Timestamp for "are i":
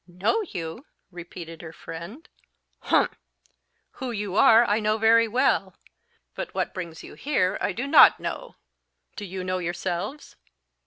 4.35-4.79